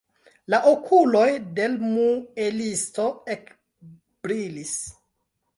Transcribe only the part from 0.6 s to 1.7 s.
okuloj de